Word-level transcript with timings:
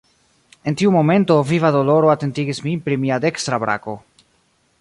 En 0.71 0.77
tiu 0.81 0.93
momento, 0.95 1.37
viva 1.51 1.71
doloro 1.77 2.11
atentigis 2.13 2.65
min 2.69 2.83
pri 2.87 3.01
mia 3.05 3.23
dekstra 3.27 3.63
brako. 3.67 3.97